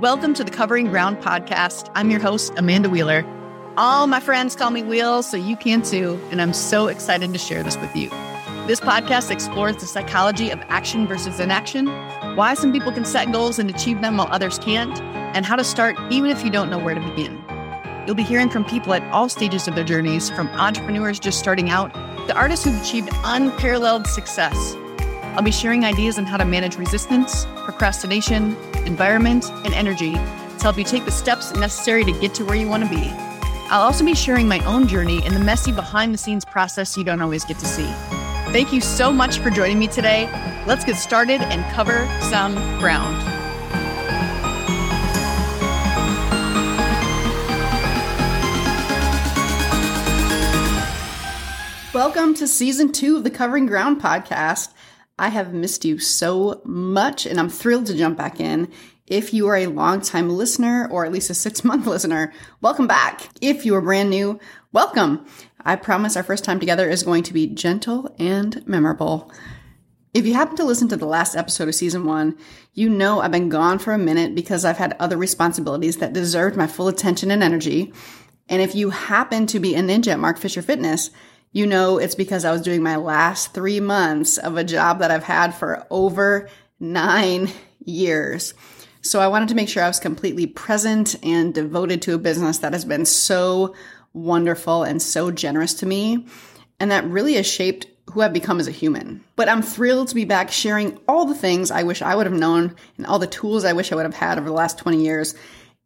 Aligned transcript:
Welcome 0.00 0.32
to 0.32 0.44
the 0.44 0.50
Covering 0.50 0.86
Ground 0.86 1.18
podcast. 1.18 1.90
I'm 1.94 2.10
your 2.10 2.20
host, 2.20 2.54
Amanda 2.56 2.88
Wheeler. 2.88 3.22
All 3.76 4.06
my 4.06 4.18
friends 4.18 4.56
call 4.56 4.70
me 4.70 4.82
Wheels, 4.82 5.30
so 5.30 5.36
you 5.36 5.56
can 5.56 5.82
too, 5.82 6.18
and 6.30 6.40
I'm 6.40 6.54
so 6.54 6.86
excited 6.86 7.30
to 7.34 7.38
share 7.38 7.62
this 7.62 7.76
with 7.76 7.94
you. 7.94 8.08
This 8.66 8.80
podcast 8.80 9.30
explores 9.30 9.76
the 9.76 9.84
psychology 9.84 10.48
of 10.48 10.58
action 10.70 11.06
versus 11.06 11.38
inaction, 11.38 11.86
why 12.34 12.54
some 12.54 12.72
people 12.72 12.92
can 12.92 13.04
set 13.04 13.30
goals 13.30 13.58
and 13.58 13.68
achieve 13.68 14.00
them 14.00 14.16
while 14.16 14.28
others 14.30 14.58
can't, 14.58 14.98
and 15.36 15.44
how 15.44 15.54
to 15.54 15.64
start 15.64 15.98
even 16.10 16.30
if 16.30 16.42
you 16.42 16.50
don't 16.50 16.70
know 16.70 16.78
where 16.78 16.94
to 16.94 17.00
begin. 17.02 17.38
You'll 18.06 18.16
be 18.16 18.22
hearing 18.22 18.48
from 18.48 18.64
people 18.64 18.94
at 18.94 19.02
all 19.12 19.28
stages 19.28 19.68
of 19.68 19.74
their 19.74 19.84
journeys, 19.84 20.30
from 20.30 20.48
entrepreneurs 20.48 21.20
just 21.20 21.38
starting 21.38 21.68
out 21.68 21.92
to 22.26 22.34
artists 22.34 22.64
who've 22.64 22.80
achieved 22.80 23.10
unparalleled 23.22 24.06
success. 24.06 24.74
I'll 25.34 25.42
be 25.42 25.52
sharing 25.52 25.84
ideas 25.84 26.18
on 26.18 26.26
how 26.26 26.38
to 26.38 26.44
manage 26.44 26.76
resistance, 26.76 27.46
procrastination, 27.64 28.56
environment, 28.84 29.48
and 29.64 29.72
energy 29.74 30.14
to 30.14 30.58
help 30.60 30.76
you 30.76 30.82
take 30.82 31.04
the 31.04 31.12
steps 31.12 31.54
necessary 31.54 32.04
to 32.04 32.12
get 32.20 32.34
to 32.34 32.44
where 32.44 32.56
you 32.56 32.68
want 32.68 32.82
to 32.82 32.90
be. 32.90 33.12
I'll 33.70 33.82
also 33.82 34.04
be 34.04 34.16
sharing 34.16 34.48
my 34.48 34.58
own 34.64 34.88
journey 34.88 35.22
and 35.24 35.34
the 35.34 35.40
messy 35.40 35.70
behind 35.70 36.12
the 36.12 36.18
scenes 36.18 36.44
process 36.44 36.96
you 36.96 37.04
don't 37.04 37.20
always 37.22 37.44
get 37.44 37.60
to 37.60 37.66
see. 37.66 37.86
Thank 38.52 38.72
you 38.72 38.80
so 38.80 39.12
much 39.12 39.38
for 39.38 39.50
joining 39.50 39.78
me 39.78 39.86
today. 39.86 40.28
Let's 40.66 40.84
get 40.84 40.96
started 40.96 41.40
and 41.42 41.64
cover 41.72 42.08
some 42.22 42.54
ground. 42.80 43.16
Welcome 51.94 52.34
to 52.34 52.48
season 52.48 52.90
two 52.90 53.16
of 53.16 53.22
the 53.22 53.30
Covering 53.30 53.66
Ground 53.66 54.00
podcast. 54.00 54.70
I 55.20 55.28
have 55.28 55.52
missed 55.52 55.84
you 55.84 55.98
so 55.98 56.62
much, 56.64 57.26
and 57.26 57.38
I'm 57.38 57.50
thrilled 57.50 57.84
to 57.86 57.94
jump 57.96 58.16
back 58.16 58.40
in. 58.40 58.72
If 59.06 59.34
you 59.34 59.48
are 59.48 59.56
a 59.56 59.66
longtime 59.66 60.30
listener 60.30 60.88
or 60.90 61.04
at 61.04 61.12
least 61.12 61.28
a 61.28 61.34
six 61.34 61.62
month 61.62 61.86
listener, 61.86 62.32
welcome 62.62 62.86
back. 62.86 63.28
If 63.42 63.66
you 63.66 63.74
are 63.74 63.82
brand 63.82 64.08
new, 64.08 64.40
welcome. 64.72 65.26
I 65.62 65.76
promise 65.76 66.16
our 66.16 66.22
first 66.22 66.42
time 66.42 66.58
together 66.58 66.88
is 66.88 67.02
going 67.02 67.24
to 67.24 67.34
be 67.34 67.48
gentle 67.48 68.14
and 68.18 68.66
memorable. 68.66 69.30
If 70.14 70.24
you 70.24 70.32
happen 70.32 70.56
to 70.56 70.64
listen 70.64 70.88
to 70.88 70.96
the 70.96 71.04
last 71.04 71.36
episode 71.36 71.68
of 71.68 71.74
season 71.74 72.06
one, 72.06 72.38
you 72.72 72.88
know 72.88 73.20
I've 73.20 73.30
been 73.30 73.50
gone 73.50 73.78
for 73.78 73.92
a 73.92 73.98
minute 73.98 74.34
because 74.34 74.64
I've 74.64 74.78
had 74.78 74.96
other 74.98 75.18
responsibilities 75.18 75.98
that 75.98 76.14
deserved 76.14 76.56
my 76.56 76.66
full 76.66 76.88
attention 76.88 77.30
and 77.30 77.42
energy. 77.42 77.92
And 78.48 78.62
if 78.62 78.74
you 78.74 78.88
happen 78.88 79.46
to 79.48 79.60
be 79.60 79.74
a 79.74 79.80
ninja 79.80 80.12
at 80.12 80.18
Mark 80.18 80.38
Fisher 80.38 80.62
Fitness, 80.62 81.10
you 81.52 81.66
know 81.66 81.98
it's 81.98 82.14
because 82.14 82.44
I 82.44 82.52
was 82.52 82.62
doing 82.62 82.82
my 82.82 82.96
last 82.96 83.52
three 83.52 83.80
months 83.80 84.38
of 84.38 84.56
a 84.56 84.64
job 84.64 85.00
that 85.00 85.10
I've 85.10 85.24
had 85.24 85.54
for 85.54 85.86
over 85.90 86.48
nine 86.78 87.50
years. 87.84 88.54
So 89.02 89.20
I 89.20 89.28
wanted 89.28 89.48
to 89.48 89.54
make 89.54 89.68
sure 89.68 89.82
I 89.82 89.88
was 89.88 89.98
completely 89.98 90.46
present 90.46 91.16
and 91.24 91.54
devoted 91.54 92.02
to 92.02 92.14
a 92.14 92.18
business 92.18 92.58
that 92.58 92.72
has 92.72 92.84
been 92.84 93.04
so 93.04 93.74
wonderful 94.12 94.82
and 94.82 95.00
so 95.00 95.30
generous 95.30 95.74
to 95.74 95.86
me. 95.86 96.26
And 96.78 96.90
that 96.90 97.04
really 97.04 97.34
has 97.34 97.46
shaped 97.46 97.86
who 98.10 98.20
I've 98.20 98.32
become 98.32 98.60
as 98.60 98.68
a 98.68 98.72
human. 98.72 99.24
But 99.36 99.48
I'm 99.48 99.62
thrilled 99.62 100.08
to 100.08 100.14
be 100.14 100.24
back 100.24 100.50
sharing 100.50 100.98
all 101.08 101.24
the 101.24 101.34
things 101.34 101.70
I 101.70 101.82
wish 101.82 102.02
I 102.02 102.14
would 102.14 102.26
have 102.26 102.38
known 102.38 102.74
and 102.96 103.06
all 103.06 103.18
the 103.18 103.26
tools 103.26 103.64
I 103.64 103.72
wish 103.72 103.92
I 103.92 103.94
would 103.94 104.04
have 104.04 104.14
had 104.14 104.38
over 104.38 104.48
the 104.48 104.54
last 104.54 104.78
20 104.78 105.02
years 105.02 105.34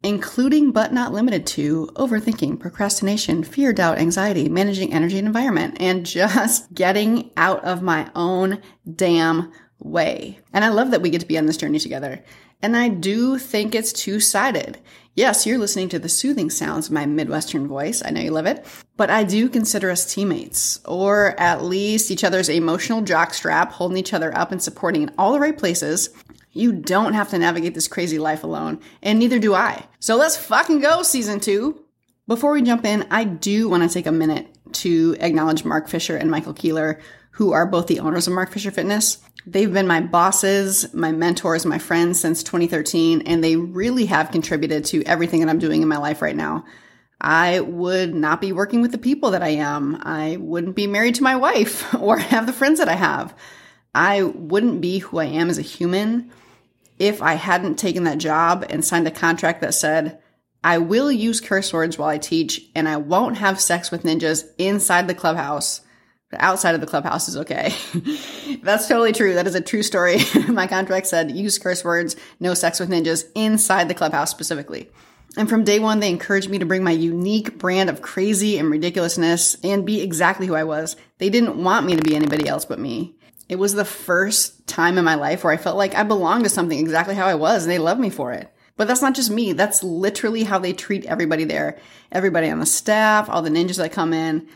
including 0.03 0.71
but 0.71 0.93
not 0.93 1.13
limited 1.13 1.47
to 1.47 1.87
overthinking, 1.95 2.59
procrastination, 2.59 3.43
fear, 3.43 3.73
doubt, 3.73 3.97
anxiety, 3.97 4.47
managing 4.49 4.93
energy 4.93 5.17
and 5.17 5.27
environment, 5.27 5.77
and 5.79 6.05
just 6.05 6.73
getting 6.73 7.31
out 7.37 7.63
of 7.63 7.81
my 7.81 8.09
own 8.15 8.61
damn 8.95 9.51
way. 9.79 10.39
And 10.53 10.63
I 10.63 10.69
love 10.69 10.91
that 10.91 11.01
we 11.01 11.09
get 11.09 11.21
to 11.21 11.27
be 11.27 11.37
on 11.37 11.45
this 11.45 11.57
journey 11.57 11.79
together. 11.79 12.23
And 12.61 12.75
I 12.75 12.89
do 12.89 13.37
think 13.37 13.75
it's 13.75 13.93
two 13.93 14.19
sided. 14.19 14.79
Yes, 15.13 15.45
you're 15.45 15.57
listening 15.57 15.89
to 15.89 15.99
the 15.99 16.09
soothing 16.09 16.49
sounds 16.49 16.87
of 16.87 16.93
my 16.93 17.05
Midwestern 17.05 17.67
voice. 17.67 18.01
I 18.03 18.09
know 18.09 18.21
you 18.21 18.31
love 18.31 18.47
it. 18.47 18.65
But 18.97 19.09
I 19.09 19.23
do 19.23 19.49
consider 19.49 19.91
us 19.91 20.11
teammates, 20.11 20.79
or 20.85 21.39
at 21.39 21.63
least 21.63 22.11
each 22.11 22.23
other's 22.23 22.49
emotional 22.49 23.01
jockstrap, 23.01 23.71
holding 23.71 23.97
each 23.97 24.13
other 24.13 24.35
up 24.37 24.51
and 24.51 24.61
supporting 24.61 25.03
in 25.03 25.13
all 25.17 25.33
the 25.33 25.39
right 25.39 25.57
places 25.57 26.09
you 26.55 26.71
don't 26.71 27.13
have 27.13 27.29
to 27.29 27.37
navigate 27.37 27.73
this 27.73 27.89
crazy 27.89 28.17
life 28.17 28.43
alone, 28.43 28.79
and 29.03 29.19
neither 29.19 29.37
do 29.39 29.53
I. 29.53 29.85
So 29.99 30.15
let's 30.15 30.37
fucking 30.37 30.79
go, 30.79 31.03
season 31.03 31.41
two. 31.41 31.83
Before 32.27 32.53
we 32.53 32.61
jump 32.61 32.85
in, 32.85 33.05
I 33.11 33.25
do 33.25 33.67
want 33.67 33.83
to 33.83 33.93
take 33.93 34.07
a 34.07 34.11
minute 34.11 34.47
to 34.75 35.17
acknowledge 35.19 35.65
Mark 35.65 35.89
Fisher 35.89 36.15
and 36.15 36.31
Michael 36.31 36.53
Keeler, 36.53 37.01
who 37.31 37.51
are 37.51 37.65
both 37.65 37.87
the 37.87 37.99
owners 37.99 38.25
of 38.25 38.33
Mark 38.33 38.51
Fisher 38.51 38.71
Fitness. 38.71 39.17
They've 39.45 39.71
been 39.71 39.85
my 39.85 39.99
bosses, 39.99 40.91
my 40.93 41.11
mentors, 41.11 41.65
my 41.65 41.77
friends 41.77 42.21
since 42.21 42.41
2013, 42.41 43.23
and 43.23 43.43
they 43.43 43.57
really 43.57 44.05
have 44.05 44.31
contributed 44.31 44.85
to 44.85 45.03
everything 45.03 45.41
that 45.41 45.49
I'm 45.49 45.59
doing 45.59 45.81
in 45.81 45.89
my 45.89 45.97
life 45.97 46.21
right 46.21 46.35
now. 46.35 46.63
I 47.19 47.59
would 47.59 48.15
not 48.15 48.39
be 48.39 48.53
working 48.53 48.81
with 48.81 48.93
the 48.93 48.97
people 48.97 49.31
that 49.31 49.43
I 49.43 49.49
am. 49.49 49.99
I 50.01 50.37
wouldn't 50.39 50.75
be 50.75 50.87
married 50.87 51.15
to 51.15 51.23
my 51.23 51.35
wife 51.35 51.93
or 51.99 52.17
have 52.17 52.45
the 52.45 52.53
friends 52.53 52.79
that 52.79 52.89
I 52.89 52.93
have. 52.95 53.35
I 53.93 54.23
wouldn't 54.23 54.79
be 54.79 54.99
who 54.99 55.19
I 55.19 55.25
am 55.25 55.49
as 55.49 55.57
a 55.57 55.63
human 55.63 56.31
if 56.99 57.21
I 57.21 57.33
hadn't 57.33 57.75
taken 57.75 58.03
that 58.05 58.17
job 58.17 58.65
and 58.69 58.83
signed 58.83 59.07
a 59.07 59.11
contract 59.11 59.61
that 59.61 59.73
said, 59.73 60.19
I 60.63 60.79
will 60.79 61.11
use 61.11 61.41
curse 61.41 61.71
words 61.71 61.97
while 61.97 62.09
I 62.09 62.17
teach 62.17 62.61
and 62.73 62.89
I 62.89 62.97
won't 62.97 63.37
have 63.37 63.61
sex 63.61 63.91
with 63.91 64.03
ninjas 64.03 64.45
inside 64.57 65.07
the 65.07 65.13
clubhouse. 65.13 65.81
But 66.31 66.41
outside 66.41 66.73
of 66.73 66.81
the 66.81 66.87
clubhouse 66.87 67.29
is 67.29 67.37
okay. 67.37 67.73
That's 68.63 68.87
totally 68.87 69.13
true. 69.13 69.35
That 69.35 69.45
is 69.45 69.55
a 69.55 69.61
true 69.61 69.83
story. 69.83 70.17
My 70.47 70.65
contract 70.65 71.05
said 71.07 71.31
use 71.31 71.59
curse 71.59 71.83
words, 71.83 72.15
no 72.39 72.55
sex 72.55 72.79
with 72.79 72.89
ninjas 72.89 73.25
inside 73.35 73.87
the 73.87 73.93
clubhouse 73.93 74.31
specifically. 74.31 74.89
And 75.37 75.49
from 75.49 75.65
day 75.65 75.79
one, 75.79 75.99
they 75.99 76.09
encouraged 76.09 76.49
me 76.49 76.59
to 76.59 76.65
bring 76.65 76.83
my 76.83 76.91
unique 76.91 77.57
brand 77.57 77.89
of 77.89 78.01
crazy 78.01 78.57
and 78.57 78.71
ridiculousness 78.71 79.57
and 79.63 79.85
be 79.85 80.01
exactly 80.01 80.47
who 80.47 80.55
I 80.55 80.63
was. 80.63 80.95
They 81.17 81.29
didn't 81.29 81.61
want 81.61 81.85
me 81.85 81.95
to 81.95 82.01
be 82.01 82.15
anybody 82.15 82.47
else 82.47 82.63
but 82.63 82.79
me. 82.79 83.14
It 83.47 83.57
was 83.57 83.73
the 83.73 83.85
first 83.85 84.67
time 84.67 84.97
in 84.97 85.05
my 85.05 85.15
life 85.15 85.43
where 85.43 85.53
I 85.53 85.57
felt 85.57 85.77
like 85.77 85.95
I 85.95 86.03
belonged 86.03 86.45
to 86.45 86.49
something 86.49 86.79
exactly 86.79 87.15
how 87.15 87.27
I 87.27 87.35
was 87.35 87.63
and 87.63 87.71
they 87.71 87.79
loved 87.79 87.99
me 87.99 88.09
for 88.09 88.31
it. 88.31 88.51
But 88.77 88.87
that's 88.87 89.01
not 89.01 89.15
just 89.15 89.29
me. 89.29 89.53
That's 89.53 89.83
literally 89.83 90.43
how 90.43 90.59
they 90.59 90.73
treat 90.73 91.05
everybody 91.05 91.45
there. 91.45 91.77
Everybody 92.11 92.49
on 92.49 92.59
the 92.59 92.65
staff, 92.65 93.29
all 93.29 93.41
the 93.41 93.49
ninjas 93.49 93.77
that 93.77 93.91
come 93.91 94.13
in. 94.13 94.47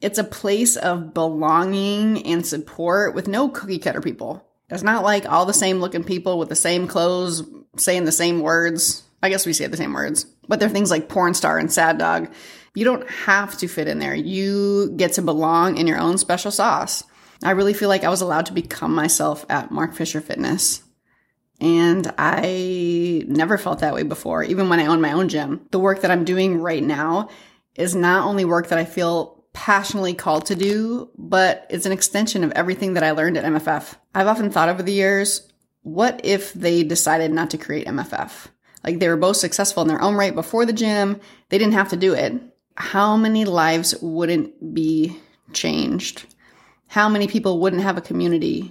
It's 0.00 0.18
a 0.18 0.24
place 0.24 0.76
of 0.76 1.14
belonging 1.14 2.26
and 2.26 2.44
support 2.44 3.14
with 3.14 3.28
no 3.28 3.48
cookie 3.48 3.78
cutter 3.78 4.00
people. 4.00 4.44
It's 4.68 4.82
not 4.82 5.04
like 5.04 5.30
all 5.30 5.46
the 5.46 5.52
same 5.52 5.78
looking 5.78 6.02
people 6.02 6.38
with 6.38 6.48
the 6.48 6.56
same 6.56 6.88
clothes 6.88 7.44
saying 7.76 8.04
the 8.04 8.12
same 8.12 8.40
words. 8.40 9.04
I 9.22 9.28
guess 9.28 9.46
we 9.46 9.52
say 9.52 9.66
the 9.66 9.76
same 9.76 9.92
words, 9.92 10.24
but 10.48 10.58
they're 10.58 10.68
things 10.68 10.90
like 10.90 11.08
porn 11.08 11.34
star 11.34 11.58
and 11.58 11.72
sad 11.72 11.98
dog. 11.98 12.32
You 12.74 12.84
don't 12.84 13.08
have 13.08 13.56
to 13.58 13.68
fit 13.68 13.86
in 13.86 14.00
there. 14.00 14.14
You 14.14 14.92
get 14.96 15.12
to 15.12 15.22
belong 15.22 15.76
in 15.76 15.86
your 15.86 15.98
own 15.98 16.18
special 16.18 16.50
sauce. 16.50 17.04
I 17.42 17.52
really 17.52 17.74
feel 17.74 17.88
like 17.88 18.04
I 18.04 18.08
was 18.08 18.20
allowed 18.20 18.46
to 18.46 18.52
become 18.52 18.94
myself 18.94 19.44
at 19.48 19.70
Mark 19.70 19.94
Fisher 19.94 20.20
Fitness. 20.20 20.82
And 21.60 22.12
I 22.18 23.24
never 23.26 23.56
felt 23.56 23.80
that 23.80 23.94
way 23.94 24.02
before, 24.02 24.42
even 24.42 24.68
when 24.68 24.80
I 24.80 24.86
owned 24.86 25.02
my 25.02 25.12
own 25.12 25.28
gym. 25.28 25.66
The 25.70 25.78
work 25.78 26.00
that 26.00 26.10
I'm 26.10 26.24
doing 26.24 26.58
right 26.58 26.82
now 26.82 27.28
is 27.76 27.94
not 27.94 28.26
only 28.26 28.44
work 28.44 28.68
that 28.68 28.78
I 28.78 28.84
feel 28.84 29.44
passionately 29.52 30.14
called 30.14 30.46
to 30.46 30.56
do, 30.56 31.10
but 31.16 31.66
it's 31.70 31.86
an 31.86 31.92
extension 31.92 32.42
of 32.42 32.52
everything 32.52 32.94
that 32.94 33.04
I 33.04 33.12
learned 33.12 33.36
at 33.36 33.44
MFF. 33.44 33.94
I've 34.14 34.26
often 34.26 34.50
thought 34.50 34.68
over 34.68 34.82
the 34.82 34.92
years, 34.92 35.48
what 35.82 36.20
if 36.24 36.52
they 36.52 36.82
decided 36.82 37.30
not 37.32 37.50
to 37.50 37.58
create 37.58 37.86
MFF? 37.86 38.48
Like 38.82 38.98
they 38.98 39.08
were 39.08 39.16
both 39.16 39.36
successful 39.36 39.82
in 39.82 39.88
their 39.88 40.02
own 40.02 40.14
right 40.14 40.34
before 40.34 40.66
the 40.66 40.72
gym, 40.72 41.20
they 41.48 41.58
didn't 41.58 41.74
have 41.74 41.90
to 41.90 41.96
do 41.96 42.14
it. 42.14 42.40
How 42.76 43.16
many 43.16 43.44
lives 43.44 43.94
wouldn't 44.00 44.74
be 44.74 45.18
changed? 45.52 46.26
How 46.92 47.08
many 47.08 47.26
people 47.26 47.58
wouldn't 47.58 47.80
have 47.80 47.96
a 47.96 48.02
community? 48.02 48.70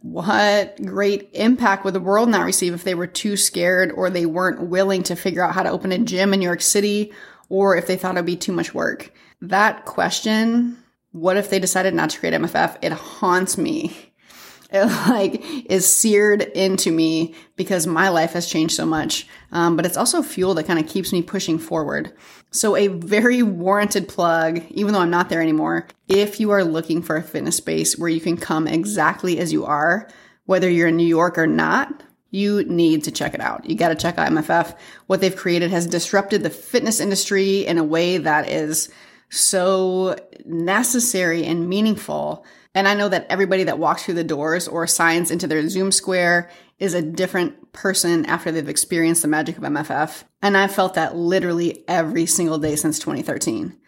What 0.00 0.84
great 0.84 1.30
impact 1.34 1.84
would 1.84 1.94
the 1.94 2.00
world 2.00 2.28
not 2.28 2.44
receive 2.44 2.74
if 2.74 2.82
they 2.82 2.96
were 2.96 3.06
too 3.06 3.36
scared 3.36 3.92
or 3.92 4.10
they 4.10 4.26
weren't 4.26 4.62
willing 4.62 5.04
to 5.04 5.14
figure 5.14 5.44
out 5.44 5.54
how 5.54 5.62
to 5.62 5.70
open 5.70 5.92
a 5.92 6.00
gym 6.00 6.34
in 6.34 6.40
New 6.40 6.46
York 6.46 6.60
City 6.60 7.12
or 7.48 7.76
if 7.76 7.86
they 7.86 7.96
thought 7.96 8.16
it'd 8.16 8.26
be 8.26 8.34
too 8.34 8.50
much 8.50 8.74
work? 8.74 9.12
That 9.40 9.84
question, 9.84 10.76
what 11.12 11.36
if 11.36 11.48
they 11.48 11.60
decided 11.60 11.94
not 11.94 12.10
to 12.10 12.18
create 12.18 12.34
MFF? 12.34 12.78
It 12.82 12.90
haunts 12.90 13.56
me 13.56 14.11
it 14.72 14.84
like 15.08 15.42
is 15.70 15.92
seared 15.92 16.42
into 16.42 16.90
me 16.90 17.34
because 17.56 17.86
my 17.86 18.08
life 18.08 18.32
has 18.32 18.48
changed 18.48 18.74
so 18.74 18.86
much. 18.86 19.26
Um, 19.52 19.76
but 19.76 19.86
it's 19.86 19.96
also 19.96 20.22
fuel 20.22 20.54
that 20.54 20.66
kind 20.66 20.78
of 20.78 20.88
keeps 20.88 21.12
me 21.12 21.22
pushing 21.22 21.58
forward. 21.58 22.12
So 22.50 22.76
a 22.76 22.88
very 22.88 23.42
warranted 23.42 24.08
plug, 24.08 24.62
even 24.70 24.92
though 24.92 25.00
I'm 25.00 25.10
not 25.10 25.28
there 25.28 25.42
anymore. 25.42 25.86
If 26.08 26.40
you 26.40 26.50
are 26.50 26.64
looking 26.64 27.02
for 27.02 27.16
a 27.16 27.22
fitness 27.22 27.56
space 27.56 27.98
where 27.98 28.10
you 28.10 28.20
can 28.20 28.36
come 28.36 28.66
exactly 28.66 29.38
as 29.38 29.52
you 29.52 29.64
are, 29.64 30.08
whether 30.44 30.68
you're 30.68 30.88
in 30.88 30.96
New 30.96 31.06
York 31.06 31.38
or 31.38 31.46
not, 31.46 32.02
you 32.30 32.64
need 32.64 33.04
to 33.04 33.10
check 33.10 33.34
it 33.34 33.40
out. 33.40 33.68
You 33.68 33.76
got 33.76 33.90
to 33.90 33.94
check 33.94 34.18
out 34.18 34.30
MFF. 34.30 34.76
What 35.06 35.20
they've 35.20 35.36
created 35.36 35.70
has 35.70 35.86
disrupted 35.86 36.42
the 36.42 36.50
fitness 36.50 36.98
industry 36.98 37.66
in 37.66 37.78
a 37.78 37.84
way 37.84 38.18
that 38.18 38.48
is 38.48 38.90
so 39.28 40.16
necessary 40.44 41.44
and 41.44 41.68
meaningful. 41.68 42.44
And 42.74 42.88
I 42.88 42.94
know 42.94 43.08
that 43.08 43.26
everybody 43.28 43.64
that 43.64 43.78
walks 43.78 44.04
through 44.04 44.14
the 44.14 44.24
doors 44.24 44.66
or 44.66 44.86
signs 44.86 45.30
into 45.30 45.46
their 45.46 45.68
Zoom 45.68 45.92
square 45.92 46.50
is 46.78 46.94
a 46.94 47.02
different 47.02 47.72
person 47.72 48.24
after 48.26 48.50
they've 48.50 48.68
experienced 48.68 49.22
the 49.22 49.28
magic 49.28 49.58
of 49.58 49.62
MFF. 49.62 50.24
And 50.40 50.56
I've 50.56 50.74
felt 50.74 50.94
that 50.94 51.14
literally 51.14 51.84
every 51.86 52.26
single 52.26 52.58
day 52.58 52.76
since 52.76 52.98
2013. 52.98 53.78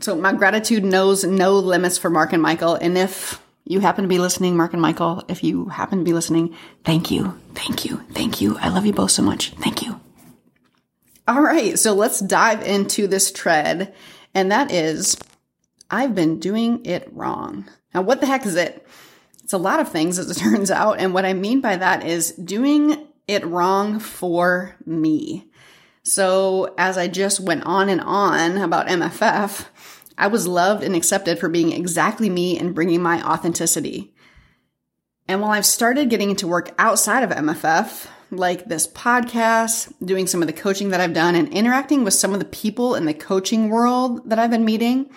So 0.00 0.16
my 0.16 0.32
gratitude 0.32 0.84
knows 0.84 1.24
no 1.24 1.58
limits 1.58 1.98
for 1.98 2.08
Mark 2.08 2.32
and 2.32 2.42
Michael. 2.42 2.74
And 2.74 2.96
if 2.96 3.42
you 3.64 3.80
happen 3.80 4.02
to 4.02 4.08
be 4.08 4.18
listening, 4.18 4.56
Mark 4.56 4.72
and 4.72 4.80
Michael, 4.80 5.24
if 5.28 5.44
you 5.44 5.66
happen 5.66 5.98
to 5.98 6.04
be 6.04 6.12
listening, 6.12 6.56
thank 6.84 7.10
you. 7.10 7.38
Thank 7.54 7.84
you. 7.84 7.98
Thank 8.12 8.40
you. 8.40 8.56
I 8.58 8.68
love 8.68 8.86
you 8.86 8.92
both 8.92 9.10
so 9.10 9.22
much. 9.22 9.50
Thank 9.54 9.84
you. 9.84 10.00
All 11.26 11.42
right. 11.42 11.78
So 11.78 11.92
let's 11.92 12.20
dive 12.20 12.62
into 12.66 13.06
this 13.06 13.30
tread. 13.30 13.94
And 14.34 14.50
that 14.50 14.70
is, 14.70 15.18
I've 15.90 16.14
been 16.14 16.38
doing 16.38 16.84
it 16.84 17.08
wrong. 17.12 17.68
Now, 17.94 18.02
what 18.02 18.20
the 18.20 18.26
heck 18.26 18.44
is 18.46 18.56
it? 18.56 18.86
It's 19.42 19.52
a 19.52 19.58
lot 19.58 19.80
of 19.80 19.88
things, 19.88 20.18
as 20.18 20.30
it 20.30 20.34
turns 20.40 20.70
out. 20.70 21.00
And 21.00 21.14
what 21.14 21.24
I 21.24 21.32
mean 21.32 21.60
by 21.60 21.76
that 21.76 22.04
is 22.04 22.32
doing 22.32 23.06
it 23.26 23.46
wrong 23.46 23.98
for 23.98 24.76
me. 24.84 25.46
So, 26.02 26.74
as 26.78 26.96
I 26.96 27.08
just 27.08 27.40
went 27.40 27.64
on 27.64 27.88
and 27.88 28.00
on 28.00 28.56
about 28.58 28.88
MFF, 28.88 29.66
I 30.16 30.26
was 30.26 30.48
loved 30.48 30.82
and 30.82 30.96
accepted 30.96 31.38
for 31.38 31.48
being 31.48 31.72
exactly 31.72 32.30
me 32.30 32.58
and 32.58 32.74
bringing 32.74 33.02
my 33.02 33.22
authenticity. 33.22 34.14
And 35.28 35.42
while 35.42 35.50
I've 35.50 35.66
started 35.66 36.08
getting 36.08 36.30
into 36.30 36.48
work 36.48 36.74
outside 36.78 37.22
of 37.22 37.30
MFF, 37.30 38.06
like 38.30 38.64
this 38.66 38.86
podcast, 38.86 39.92
doing 40.04 40.26
some 40.26 40.42
of 40.42 40.46
the 40.46 40.54
coaching 40.54 40.88
that 40.90 41.00
I've 41.00 41.12
done, 41.12 41.34
and 41.34 41.48
interacting 41.48 42.04
with 42.04 42.14
some 42.14 42.32
of 42.32 42.38
the 42.38 42.46
people 42.46 42.94
in 42.94 43.04
the 43.04 43.14
coaching 43.14 43.68
world 43.68 44.28
that 44.28 44.38
I've 44.38 44.50
been 44.50 44.64
meeting, 44.64 45.10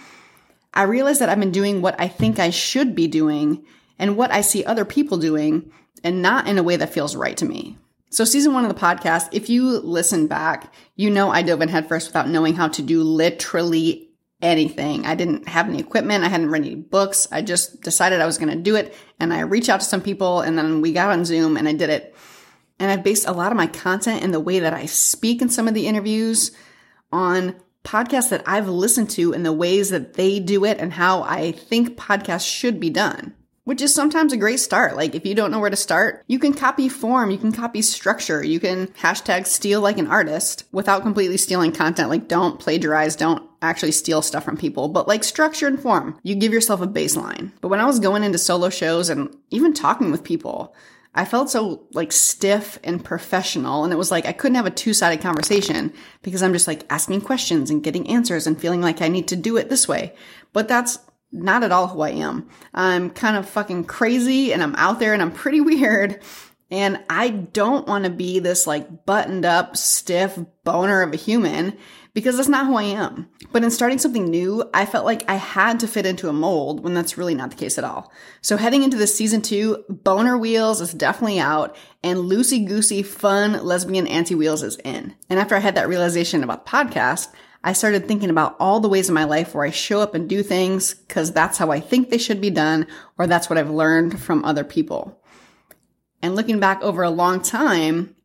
I 0.73 0.83
realized 0.83 1.21
that 1.21 1.29
I've 1.29 1.39
been 1.39 1.51
doing 1.51 1.81
what 1.81 1.99
I 1.99 2.07
think 2.07 2.39
I 2.39 2.49
should 2.49 2.95
be 2.95 3.07
doing 3.07 3.65
and 3.99 4.17
what 4.17 4.31
I 4.31 4.41
see 4.41 4.63
other 4.63 4.85
people 4.85 5.17
doing, 5.17 5.71
and 6.03 6.21
not 6.23 6.47
in 6.47 6.57
a 6.57 6.63
way 6.63 6.75
that 6.75 6.93
feels 6.93 7.15
right 7.15 7.37
to 7.37 7.45
me. 7.45 7.77
So, 8.09 8.25
season 8.25 8.53
one 8.53 8.65
of 8.65 8.73
the 8.73 8.81
podcast, 8.81 9.29
if 9.31 9.49
you 9.49 9.79
listen 9.79 10.27
back, 10.27 10.73
you 10.95 11.09
know 11.09 11.29
I 11.29 11.43
dove 11.43 11.61
in 11.61 11.69
headfirst 11.69 12.07
without 12.07 12.27
knowing 12.27 12.55
how 12.55 12.67
to 12.69 12.81
do 12.81 13.03
literally 13.03 14.11
anything. 14.41 15.05
I 15.05 15.15
didn't 15.15 15.47
have 15.47 15.69
any 15.69 15.79
equipment. 15.79 16.23
I 16.23 16.29
hadn't 16.29 16.49
read 16.49 16.65
any 16.65 16.75
books. 16.75 17.27
I 17.31 17.41
just 17.41 17.81
decided 17.81 18.21
I 18.21 18.25
was 18.25 18.37
going 18.37 18.55
to 18.55 18.61
do 18.61 18.75
it. 18.75 18.95
And 19.19 19.33
I 19.33 19.41
reached 19.41 19.69
out 19.69 19.81
to 19.81 19.85
some 19.85 20.01
people 20.01 20.41
and 20.41 20.57
then 20.57 20.81
we 20.81 20.93
got 20.93 21.11
on 21.11 21.25
Zoom 21.25 21.57
and 21.57 21.67
I 21.67 21.73
did 21.73 21.89
it. 21.89 22.15
And 22.79 22.89
I've 22.89 23.03
based 23.03 23.27
a 23.27 23.33
lot 23.33 23.51
of 23.51 23.57
my 23.57 23.67
content 23.67 24.23
and 24.23 24.33
the 24.33 24.39
way 24.39 24.59
that 24.59 24.73
I 24.73 24.87
speak 24.87 25.41
in 25.41 25.49
some 25.49 25.67
of 25.67 25.73
the 25.73 25.87
interviews 25.87 26.51
on 27.11 27.55
podcasts 27.83 28.29
that 28.29 28.43
I've 28.45 28.67
listened 28.67 29.09
to 29.11 29.33
and 29.33 29.45
the 29.45 29.53
ways 29.53 29.89
that 29.89 30.13
they 30.13 30.39
do 30.39 30.65
it 30.65 30.79
and 30.79 30.93
how 30.93 31.23
I 31.23 31.51
think 31.51 31.97
podcasts 31.97 32.47
should 32.47 32.79
be 32.79 32.89
done 32.89 33.33
which 33.63 33.81
is 33.81 33.93
sometimes 33.93 34.33
a 34.33 34.37
great 34.37 34.59
start. 34.59 34.95
Like 34.95 35.15
if 35.15 35.25
you 35.25 35.35
don't 35.35 35.51
know 35.51 35.59
where 35.59 35.69
to 35.69 35.75
start, 35.75 36.23
you 36.27 36.39
can 36.39 36.53
copy 36.53 36.89
form, 36.89 37.31
you 37.31 37.37
can 37.37 37.51
copy 37.51 37.81
structure, 37.81 38.43
you 38.43 38.59
can 38.59 38.87
hashtag 38.87 39.45
steal 39.45 39.81
like 39.81 39.97
an 39.97 40.07
artist 40.07 40.65
without 40.71 41.03
completely 41.03 41.37
stealing 41.37 41.71
content. 41.71 42.09
Like 42.09 42.27
don't 42.27 42.59
plagiarize, 42.59 43.15
don't 43.15 43.47
actually 43.61 43.91
steal 43.91 44.21
stuff 44.21 44.43
from 44.43 44.57
people, 44.57 44.87
but 44.87 45.07
like 45.07 45.23
structure 45.23 45.67
and 45.67 45.79
form. 45.79 46.19
You 46.23 46.35
give 46.35 46.51
yourself 46.51 46.81
a 46.81 46.87
baseline. 46.87 47.51
But 47.61 47.67
when 47.67 47.79
I 47.79 47.85
was 47.85 47.99
going 47.99 48.23
into 48.23 48.37
solo 48.37 48.69
shows 48.69 49.09
and 49.09 49.35
even 49.51 49.73
talking 49.73 50.11
with 50.11 50.23
people, 50.23 50.75
I 51.13 51.25
felt 51.25 51.49
so 51.49 51.87
like 51.91 52.11
stiff 52.11 52.79
and 52.83 53.03
professional. 53.03 53.83
And 53.83 53.91
it 53.91 53.97
was 53.97 54.11
like 54.11 54.25
I 54.25 54.31
couldn't 54.31 54.55
have 54.55 54.65
a 54.65 54.71
two 54.71 54.93
sided 54.93 55.21
conversation 55.21 55.93
because 56.21 56.41
I'm 56.41 56.53
just 56.53 56.67
like 56.67 56.85
asking 56.89 57.21
questions 57.21 57.69
and 57.69 57.83
getting 57.83 58.07
answers 58.07 58.47
and 58.47 58.59
feeling 58.59 58.81
like 58.81 59.01
I 59.01 59.09
need 59.09 59.27
to 59.29 59.35
do 59.35 59.57
it 59.57 59.69
this 59.69 59.87
way. 59.87 60.13
But 60.53 60.67
that's 60.67 60.99
not 61.31 61.63
at 61.63 61.71
all 61.71 61.87
who 61.87 62.01
I 62.01 62.11
am. 62.11 62.49
I'm 62.73 63.09
kind 63.09 63.35
of 63.35 63.49
fucking 63.49 63.85
crazy 63.85 64.53
and 64.53 64.63
I'm 64.63 64.75
out 64.75 64.99
there 64.99 65.13
and 65.13 65.21
I'm 65.21 65.31
pretty 65.31 65.61
weird. 65.61 66.21
And 66.69 67.03
I 67.09 67.29
don't 67.29 67.87
want 67.87 68.05
to 68.05 68.09
be 68.09 68.39
this 68.39 68.65
like 68.65 69.05
buttoned 69.05 69.43
up, 69.43 69.75
stiff 69.75 70.39
boner 70.63 71.01
of 71.01 71.13
a 71.13 71.17
human 71.17 71.77
because 72.13 72.37
that's 72.37 72.47
not 72.47 72.67
who 72.67 72.75
I 72.75 72.83
am. 72.83 73.27
But 73.51 73.63
in 73.63 73.71
starting 73.71 73.97
something 73.97 74.25
new, 74.25 74.63
I 74.73 74.85
felt 74.85 75.05
like 75.05 75.29
I 75.29 75.35
had 75.35 75.79
to 75.81 75.87
fit 75.87 76.05
into 76.05 76.29
a 76.29 76.33
mold 76.33 76.83
when 76.83 76.93
that's 76.93 77.17
really 77.17 77.35
not 77.35 77.49
the 77.49 77.57
case 77.57 77.77
at 77.77 77.83
all. 77.83 78.11
So 78.41 78.55
heading 78.55 78.83
into 78.83 78.97
this 78.97 79.15
season 79.15 79.41
two, 79.41 79.83
Boner 79.89 80.37
Wheels 80.37 80.79
is 80.79 80.93
definitely 80.93 81.39
out 81.39 81.75
and 82.03 82.19
loosey 82.19 82.65
goosey 82.65 83.03
fun 83.03 83.63
lesbian 83.63 84.07
anti 84.07 84.35
wheels 84.35 84.63
is 84.63 84.77
in. 84.77 85.15
And 85.29 85.39
after 85.39 85.55
I 85.55 85.59
had 85.59 85.75
that 85.75 85.89
realization 85.89 86.43
about 86.43 86.65
the 86.65 86.71
podcast, 86.71 87.27
I 87.63 87.73
started 87.73 88.07
thinking 88.07 88.29
about 88.29 88.55
all 88.59 88.79
the 88.79 88.89
ways 88.89 89.07
in 89.07 89.13
my 89.13 89.25
life 89.25 89.53
where 89.53 89.65
I 89.65 89.71
show 89.71 90.01
up 90.01 90.15
and 90.15 90.27
do 90.27 90.41
things 90.41 90.93
because 90.93 91.31
that's 91.31 91.57
how 91.57 91.71
I 91.71 91.79
think 91.79 92.09
they 92.09 92.17
should 92.17 92.41
be 92.41 92.49
done, 92.49 92.87
or 93.17 93.27
that's 93.27 93.49
what 93.49 93.59
I've 93.59 93.69
learned 93.69 94.19
from 94.19 94.43
other 94.43 94.63
people. 94.63 95.21
And 96.23 96.35
looking 96.35 96.59
back 96.59 96.81
over 96.81 97.03
a 97.03 97.09
long 97.09 97.41
time, 97.41 98.15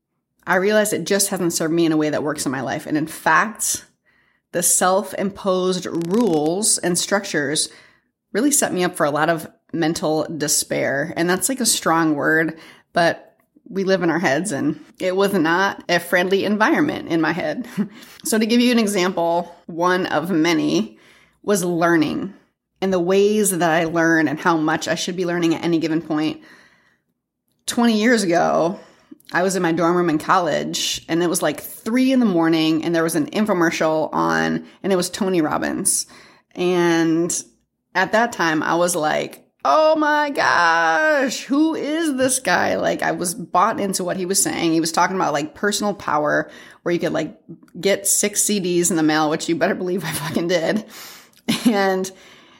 I 0.46 0.56
realized 0.56 0.92
it 0.92 1.04
just 1.04 1.28
hasn't 1.28 1.52
served 1.52 1.74
me 1.74 1.84
in 1.84 1.92
a 1.92 1.96
way 1.96 2.10
that 2.10 2.22
works 2.22 2.46
in 2.46 2.52
my 2.52 2.60
life. 2.60 2.86
And 2.86 2.96
in 2.96 3.06
fact, 3.06 3.84
the 4.56 4.62
self 4.62 5.12
imposed 5.12 5.84
rules 5.84 6.78
and 6.78 6.98
structures 6.98 7.68
really 8.32 8.50
set 8.50 8.72
me 8.72 8.84
up 8.84 8.96
for 8.96 9.04
a 9.04 9.10
lot 9.10 9.28
of 9.28 9.46
mental 9.70 10.26
despair. 10.34 11.12
And 11.14 11.28
that's 11.28 11.50
like 11.50 11.60
a 11.60 11.66
strong 11.66 12.14
word, 12.14 12.58
but 12.94 13.36
we 13.68 13.84
live 13.84 14.02
in 14.02 14.08
our 14.08 14.18
heads 14.18 14.52
and 14.52 14.82
it 14.98 15.14
was 15.14 15.34
not 15.34 15.84
a 15.90 16.00
friendly 16.00 16.46
environment 16.46 17.10
in 17.10 17.20
my 17.20 17.32
head. 17.32 17.68
so 18.24 18.38
to 18.38 18.46
give 18.46 18.62
you 18.62 18.72
an 18.72 18.78
example, 18.78 19.54
one 19.66 20.06
of 20.06 20.30
many 20.30 20.98
was 21.42 21.62
learning 21.62 22.32
and 22.80 22.90
the 22.90 22.98
ways 22.98 23.50
that 23.50 23.70
I 23.70 23.84
learn 23.84 24.26
and 24.26 24.40
how 24.40 24.56
much 24.56 24.88
I 24.88 24.94
should 24.94 25.16
be 25.16 25.26
learning 25.26 25.54
at 25.54 25.64
any 25.64 25.78
given 25.78 26.00
point. 26.00 26.40
20 27.66 28.00
years 28.00 28.22
ago, 28.22 28.80
I 29.32 29.42
was 29.42 29.56
in 29.56 29.62
my 29.62 29.72
dorm 29.72 29.96
room 29.96 30.10
in 30.10 30.18
college 30.18 31.04
and 31.08 31.22
it 31.22 31.28
was 31.28 31.42
like 31.42 31.60
three 31.60 32.12
in 32.12 32.20
the 32.20 32.26
morning 32.26 32.84
and 32.84 32.94
there 32.94 33.02
was 33.02 33.16
an 33.16 33.30
infomercial 33.30 34.08
on 34.12 34.66
and 34.82 34.92
it 34.92 34.96
was 34.96 35.10
Tony 35.10 35.40
Robbins. 35.40 36.06
And 36.54 37.44
at 37.94 38.12
that 38.12 38.32
time 38.32 38.62
I 38.62 38.76
was 38.76 38.94
like, 38.94 39.46
oh 39.68 39.96
my 39.96 40.30
gosh, 40.30 41.42
who 41.42 41.74
is 41.74 42.16
this 42.16 42.38
guy? 42.38 42.76
Like, 42.76 43.02
I 43.02 43.10
was 43.10 43.34
bought 43.34 43.80
into 43.80 44.04
what 44.04 44.16
he 44.16 44.24
was 44.24 44.40
saying. 44.40 44.72
He 44.72 44.78
was 44.78 44.92
talking 44.92 45.16
about 45.16 45.32
like 45.32 45.56
personal 45.56 45.92
power, 45.92 46.48
where 46.82 46.92
you 46.92 47.00
could 47.00 47.12
like 47.12 47.36
get 47.80 48.06
six 48.06 48.44
CDs 48.44 48.90
in 48.90 48.96
the 48.96 49.02
mail, 49.02 49.28
which 49.28 49.48
you 49.48 49.56
better 49.56 49.74
believe 49.74 50.04
I 50.04 50.12
fucking 50.12 50.46
did. 50.46 50.84
And 51.66 52.10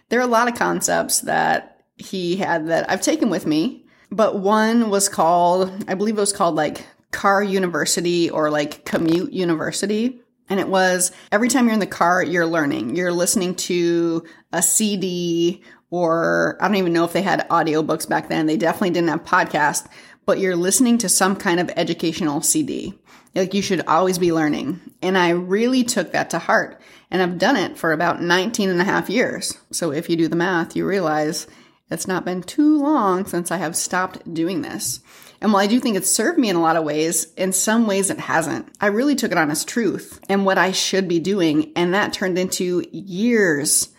there 0.08 0.18
are 0.18 0.24
a 0.24 0.26
lot 0.26 0.48
of 0.48 0.56
concepts 0.56 1.20
that 1.22 1.84
he 1.96 2.36
had 2.36 2.66
that 2.66 2.90
I've 2.90 3.02
taken 3.02 3.30
with 3.30 3.46
me, 3.46 3.85
but 4.10 4.38
one 4.38 4.90
was 4.90 5.08
called, 5.08 5.84
I 5.88 5.94
believe 5.94 6.16
it 6.16 6.20
was 6.20 6.32
called 6.32 6.54
like 6.54 6.86
Car 7.10 7.42
University 7.42 8.30
or 8.30 8.50
like 8.50 8.84
Commute 8.84 9.32
University. 9.32 10.20
And 10.48 10.60
it 10.60 10.68
was 10.68 11.12
every 11.32 11.48
time 11.48 11.64
you're 11.64 11.74
in 11.74 11.80
the 11.80 11.86
car, 11.86 12.22
you're 12.22 12.46
learning. 12.46 12.94
You're 12.94 13.12
listening 13.12 13.54
to 13.56 14.24
a 14.52 14.62
CD 14.62 15.62
or 15.90 16.56
I 16.60 16.68
don't 16.68 16.76
even 16.76 16.92
know 16.92 17.04
if 17.04 17.12
they 17.12 17.22
had 17.22 17.48
audiobooks 17.48 18.08
back 18.08 18.28
then. 18.28 18.46
They 18.46 18.56
definitely 18.56 18.90
didn't 18.90 19.08
have 19.08 19.24
podcasts, 19.24 19.88
but 20.24 20.38
you're 20.38 20.56
listening 20.56 20.98
to 20.98 21.08
some 21.08 21.36
kind 21.36 21.60
of 21.60 21.70
educational 21.76 22.42
CD. 22.42 22.94
Like 23.34 23.54
you 23.54 23.62
should 23.62 23.86
always 23.86 24.18
be 24.18 24.32
learning. 24.32 24.80
And 25.02 25.18
I 25.18 25.30
really 25.30 25.84
took 25.84 26.12
that 26.12 26.30
to 26.30 26.38
heart. 26.38 26.80
And 27.10 27.22
I've 27.22 27.38
done 27.38 27.56
it 27.56 27.78
for 27.78 27.92
about 27.92 28.22
19 28.22 28.70
and 28.70 28.80
a 28.80 28.84
half 28.84 29.08
years. 29.08 29.56
So 29.70 29.92
if 29.92 30.08
you 30.10 30.16
do 30.16 30.28
the 30.28 30.36
math, 30.36 30.74
you 30.74 30.86
realize 30.86 31.46
it's 31.90 32.08
not 32.08 32.24
been 32.24 32.42
too 32.42 32.82
long 32.82 33.26
since 33.26 33.50
I 33.50 33.58
have 33.58 33.76
stopped 33.76 34.32
doing 34.32 34.62
this. 34.62 35.00
And 35.40 35.52
while 35.52 35.62
I 35.62 35.66
do 35.66 35.78
think 35.78 35.96
it's 35.96 36.10
served 36.10 36.38
me 36.38 36.48
in 36.48 36.56
a 36.56 36.62
lot 36.62 36.76
of 36.76 36.84
ways, 36.84 37.32
in 37.34 37.52
some 37.52 37.86
ways 37.86 38.10
it 38.10 38.18
hasn't. 38.18 38.68
I 38.80 38.86
really 38.86 39.14
took 39.14 39.32
it 39.32 39.38
on 39.38 39.50
as 39.50 39.64
truth 39.64 40.20
and 40.28 40.44
what 40.44 40.58
I 40.58 40.72
should 40.72 41.08
be 41.08 41.20
doing. 41.20 41.72
And 41.76 41.94
that 41.94 42.12
turned 42.12 42.38
into 42.38 42.84
years 42.90 43.90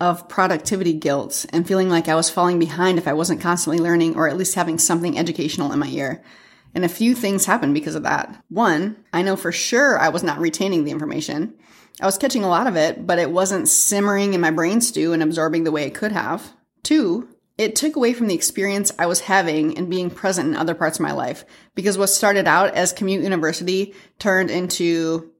of 0.00 0.28
productivity 0.28 0.92
guilt 0.92 1.46
and 1.50 1.66
feeling 1.66 1.88
like 1.88 2.08
I 2.08 2.14
was 2.14 2.30
falling 2.30 2.58
behind 2.58 2.98
if 2.98 3.08
I 3.08 3.12
wasn't 3.12 3.40
constantly 3.40 3.82
learning 3.82 4.16
or 4.16 4.28
at 4.28 4.36
least 4.36 4.54
having 4.54 4.78
something 4.78 5.18
educational 5.18 5.72
in 5.72 5.78
my 5.78 5.88
ear. 5.88 6.22
And 6.74 6.84
a 6.84 6.88
few 6.88 7.14
things 7.14 7.46
happened 7.46 7.72
because 7.72 7.94
of 7.94 8.02
that. 8.02 8.42
One, 8.48 8.96
I 9.12 9.22
know 9.22 9.36
for 9.36 9.52
sure 9.52 9.98
I 9.98 10.10
was 10.10 10.22
not 10.22 10.38
retaining 10.38 10.84
the 10.84 10.90
information. 10.90 11.54
I 12.00 12.04
was 12.04 12.18
catching 12.18 12.44
a 12.44 12.48
lot 12.48 12.66
of 12.66 12.76
it, 12.76 13.06
but 13.06 13.18
it 13.18 13.30
wasn't 13.30 13.68
simmering 13.68 14.34
in 14.34 14.42
my 14.42 14.50
brain 14.50 14.82
stew 14.82 15.14
and 15.14 15.22
absorbing 15.22 15.64
the 15.64 15.72
way 15.72 15.84
it 15.84 15.94
could 15.94 16.12
have. 16.12 16.52
Two, 16.82 17.28
it 17.58 17.74
took 17.74 17.96
away 17.96 18.12
from 18.12 18.26
the 18.26 18.34
experience 18.34 18.92
I 18.98 19.06
was 19.06 19.20
having 19.20 19.76
and 19.78 19.88
being 19.88 20.10
present 20.10 20.48
in 20.48 20.56
other 20.56 20.74
parts 20.74 20.98
of 20.98 21.02
my 21.02 21.12
life 21.12 21.44
because 21.74 21.96
what 21.96 22.08
started 22.08 22.46
out 22.46 22.74
as 22.74 22.92
commute 22.92 23.22
university 23.22 23.94
turned 24.18 24.50
into 24.50 25.32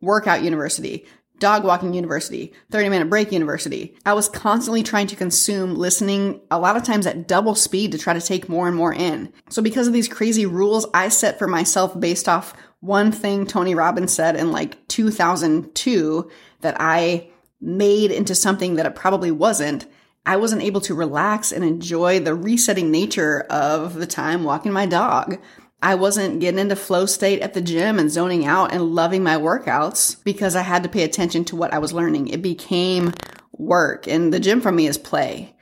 workout 0.00 0.42
university, 0.42 1.06
dog 1.38 1.64
walking 1.64 1.92
university, 1.92 2.52
30 2.70 2.88
minute 2.88 3.10
break 3.10 3.32
university. 3.32 3.94
I 4.06 4.14
was 4.14 4.28
constantly 4.28 4.82
trying 4.82 5.06
to 5.08 5.16
consume 5.16 5.74
listening 5.74 6.40
a 6.50 6.58
lot 6.58 6.76
of 6.76 6.84
times 6.84 7.06
at 7.06 7.28
double 7.28 7.54
speed 7.54 7.92
to 7.92 7.98
try 7.98 8.14
to 8.14 8.20
take 8.20 8.48
more 8.48 8.66
and 8.66 8.76
more 8.76 8.94
in. 8.94 9.32
So 9.50 9.60
because 9.60 9.86
of 9.86 9.92
these 9.92 10.08
crazy 10.08 10.46
rules 10.46 10.86
I 10.94 11.08
set 11.08 11.38
for 11.38 11.46
myself 11.46 11.98
based 11.98 12.28
off 12.28 12.54
one 12.80 13.12
thing 13.12 13.46
Tony 13.46 13.74
Robbins 13.74 14.12
said 14.12 14.36
in 14.36 14.52
like 14.52 14.86
2002 14.88 16.30
that 16.60 16.76
I 16.78 17.30
made 17.60 18.10
into 18.10 18.34
something 18.34 18.76
that 18.76 18.86
it 18.86 18.94
probably 18.94 19.30
wasn't, 19.30 19.86
I 20.26 20.36
wasn't 20.36 20.62
able 20.62 20.80
to 20.82 20.94
relax 20.94 21.52
and 21.52 21.64
enjoy 21.64 22.20
the 22.20 22.34
resetting 22.34 22.90
nature 22.90 23.40
of 23.50 23.94
the 23.94 24.06
time 24.06 24.44
walking 24.44 24.72
my 24.72 24.86
dog. 24.86 25.38
I 25.82 25.96
wasn't 25.96 26.40
getting 26.40 26.60
into 26.60 26.76
flow 26.76 27.04
state 27.04 27.42
at 27.42 27.52
the 27.52 27.60
gym 27.60 27.98
and 27.98 28.10
zoning 28.10 28.46
out 28.46 28.72
and 28.72 28.94
loving 28.94 29.22
my 29.22 29.36
workouts 29.36 30.22
because 30.24 30.56
I 30.56 30.62
had 30.62 30.82
to 30.82 30.88
pay 30.88 31.02
attention 31.02 31.44
to 31.46 31.56
what 31.56 31.74
I 31.74 31.78
was 31.78 31.92
learning. 31.92 32.28
It 32.28 32.40
became 32.40 33.12
work 33.52 34.06
and 34.06 34.32
the 34.32 34.40
gym 34.40 34.62
for 34.62 34.72
me 34.72 34.86
is 34.86 34.96
play. 34.96 35.54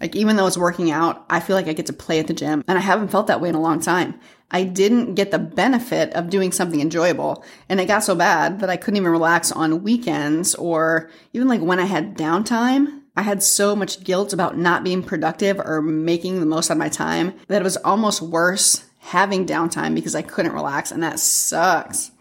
Like 0.00 0.16
even 0.16 0.36
though 0.36 0.46
it's 0.46 0.56
working 0.56 0.90
out, 0.90 1.26
I 1.28 1.40
feel 1.40 1.54
like 1.54 1.68
I 1.68 1.74
get 1.74 1.84
to 1.86 1.92
play 1.92 2.20
at 2.20 2.26
the 2.26 2.32
gym 2.32 2.64
and 2.66 2.78
I 2.78 2.80
haven't 2.80 3.10
felt 3.10 3.26
that 3.26 3.42
way 3.42 3.50
in 3.50 3.54
a 3.54 3.60
long 3.60 3.80
time. 3.80 4.18
I 4.50 4.64
didn't 4.64 5.14
get 5.14 5.30
the 5.30 5.38
benefit 5.38 6.14
of 6.14 6.30
doing 6.30 6.52
something 6.52 6.80
enjoyable. 6.80 7.44
And 7.68 7.78
it 7.80 7.86
got 7.86 8.02
so 8.02 8.14
bad 8.14 8.60
that 8.60 8.70
I 8.70 8.78
couldn't 8.78 8.96
even 8.96 9.12
relax 9.12 9.52
on 9.52 9.84
weekends 9.84 10.54
or 10.54 11.10
even 11.34 11.48
like 11.48 11.60
when 11.60 11.78
I 11.78 11.84
had 11.84 12.16
downtime. 12.16 12.99
I 13.20 13.22
had 13.22 13.42
so 13.42 13.76
much 13.76 14.02
guilt 14.02 14.32
about 14.32 14.56
not 14.56 14.82
being 14.82 15.02
productive 15.02 15.60
or 15.60 15.82
making 15.82 16.40
the 16.40 16.46
most 16.46 16.70
out 16.70 16.76
of 16.76 16.78
my 16.78 16.88
time 16.88 17.34
that 17.48 17.60
it 17.60 17.64
was 17.64 17.76
almost 17.76 18.22
worse 18.22 18.86
having 18.98 19.44
downtime 19.44 19.94
because 19.94 20.14
I 20.14 20.22
couldn't 20.22 20.54
relax, 20.54 20.90
and 20.90 21.02
that 21.02 21.20
sucks. 21.20 22.12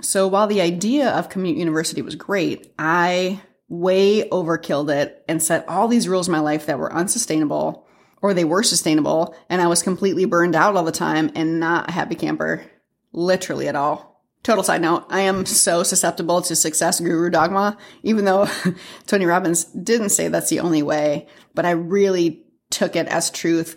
So 0.00 0.26
while 0.26 0.46
the 0.46 0.62
idea 0.62 1.10
of 1.10 1.28
Commute 1.28 1.58
University 1.58 2.00
was 2.00 2.14
great, 2.14 2.72
I 2.78 3.42
way 3.68 4.26
overkilled 4.30 4.90
it 4.90 5.22
and 5.28 5.42
set 5.42 5.68
all 5.68 5.86
these 5.86 6.08
rules 6.08 6.28
in 6.28 6.32
my 6.32 6.40
life 6.40 6.64
that 6.64 6.78
were 6.78 6.94
unsustainable 6.94 7.86
or 8.22 8.32
they 8.32 8.44
were 8.46 8.62
sustainable 8.62 9.36
and 9.50 9.60
I 9.60 9.66
was 9.66 9.82
completely 9.82 10.24
burned 10.24 10.56
out 10.56 10.76
all 10.76 10.84
the 10.84 10.92
time 10.92 11.30
and 11.34 11.60
not 11.60 11.90
a 11.90 11.92
happy 11.92 12.14
camper 12.14 12.64
literally 13.12 13.68
at 13.68 13.76
all. 13.76 14.07
Total 14.42 14.64
side 14.64 14.82
note, 14.82 15.04
I 15.10 15.20
am 15.20 15.44
so 15.44 15.82
susceptible 15.82 16.40
to 16.42 16.56
success 16.56 17.00
guru 17.00 17.28
dogma, 17.28 17.76
even 18.02 18.24
though 18.24 18.48
Tony 19.06 19.26
Robbins 19.26 19.64
didn't 19.64 20.10
say 20.10 20.28
that's 20.28 20.50
the 20.50 20.60
only 20.60 20.82
way, 20.82 21.26
but 21.54 21.66
I 21.66 21.72
really 21.72 22.44
took 22.70 22.96
it 22.96 23.06
as 23.08 23.30
truth 23.30 23.76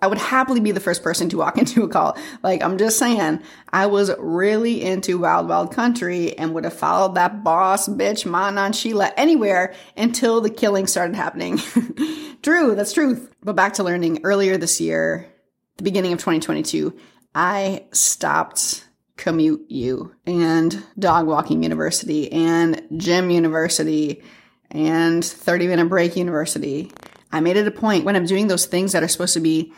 I 0.00 0.06
would 0.06 0.18
happily 0.18 0.60
be 0.60 0.70
the 0.70 0.80
first 0.80 1.02
person 1.02 1.28
to 1.30 1.38
walk 1.38 1.58
into 1.58 1.82
a 1.82 1.88
call. 1.88 2.16
Like, 2.42 2.62
I'm 2.62 2.78
just 2.78 2.98
saying, 2.98 3.40
I 3.72 3.86
was 3.86 4.10
really 4.18 4.82
into 4.82 5.18
Wild 5.18 5.48
Wild 5.48 5.72
Country 5.72 6.36
and 6.38 6.54
would 6.54 6.64
have 6.64 6.74
followed 6.74 7.14
that 7.14 7.42
boss 7.42 7.88
bitch, 7.88 8.24
Ma 8.24 8.50
Anand 8.50 8.70
Sheela, 8.70 9.12
anywhere 9.16 9.74
until 9.96 10.40
the 10.40 10.50
killing 10.50 10.86
started 10.86 11.16
happening. 11.16 11.58
true, 12.42 12.74
that's 12.74 12.92
truth. 12.92 13.32
But 13.42 13.56
back 13.56 13.74
to 13.74 13.84
learning. 13.84 14.20
Earlier 14.24 14.56
this 14.56 14.80
year, 14.80 15.32
the 15.76 15.82
beginning 15.82 16.12
of 16.12 16.18
2022, 16.18 16.96
I 17.34 17.84
stopped 17.92 18.84
Commute 19.18 19.70
U 19.70 20.14
and 20.26 20.82
Dog 20.98 21.26
Walking 21.26 21.62
University 21.62 22.32
and 22.32 22.80
Gym 22.96 23.30
University 23.30 24.22
and 24.70 25.24
30 25.24 25.66
Minute 25.66 25.88
Break 25.88 26.16
University. 26.16 26.90
I 27.30 27.40
made 27.40 27.56
it 27.56 27.66
a 27.66 27.72
point 27.72 28.04
when 28.04 28.16
I'm 28.16 28.24
doing 28.24 28.46
those 28.46 28.66
things 28.66 28.92
that 28.92 29.02
are 29.02 29.08
supposed 29.08 29.34
to 29.34 29.40
be 29.40 29.72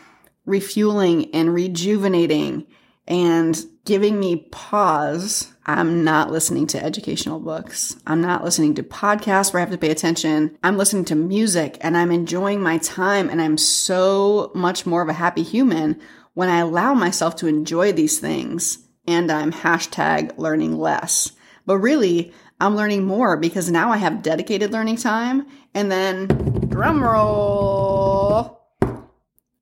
refueling 0.45 1.33
and 1.33 1.53
rejuvenating 1.53 2.67
and 3.07 3.59
giving 3.83 4.19
me 4.19 4.47
pause. 4.51 5.51
I'm 5.65 6.03
not 6.03 6.31
listening 6.31 6.67
to 6.67 6.83
educational 6.83 7.39
books. 7.39 7.95
I'm 8.05 8.21
not 8.21 8.43
listening 8.43 8.75
to 8.75 8.83
podcasts 8.83 9.51
where 9.51 9.59
I 9.59 9.65
have 9.65 9.71
to 9.71 9.77
pay 9.77 9.91
attention. 9.91 10.57
I'm 10.63 10.77
listening 10.77 11.05
to 11.05 11.15
music 11.15 11.77
and 11.81 11.97
I'm 11.97 12.11
enjoying 12.11 12.61
my 12.61 12.77
time 12.77 13.29
and 13.29 13.41
I'm 13.41 13.57
so 13.57 14.51
much 14.53 14.85
more 14.85 15.01
of 15.01 15.09
a 15.09 15.13
happy 15.13 15.43
human 15.43 15.99
when 16.33 16.49
I 16.49 16.59
allow 16.59 16.93
myself 16.93 17.35
to 17.37 17.47
enjoy 17.47 17.91
these 17.91 18.19
things 18.19 18.87
and 19.07 19.31
I'm 19.31 19.51
hashtag 19.51 20.37
learning 20.37 20.77
less. 20.77 21.31
But 21.65 21.77
really, 21.77 22.33
I'm 22.59 22.75
learning 22.75 23.05
more 23.05 23.37
because 23.37 23.71
now 23.71 23.91
I 23.91 23.97
have 23.97 24.21
dedicated 24.21 24.71
learning 24.71 24.97
time 24.97 25.47
and 25.73 25.91
then 25.91 26.27
drum 26.69 27.03
roll 27.03 28.61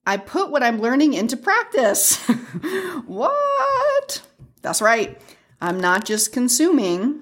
I 0.09 0.17
put 0.17 0.49
what 0.49 0.63
I'm 0.63 0.81
learning 0.81 1.13
into 1.13 1.37
practice. 1.37 2.15
what? 3.05 4.23
That's 4.63 4.81
right. 4.81 5.21
I'm 5.61 5.79
not 5.79 6.03
just 6.03 6.33
consuming, 6.33 7.21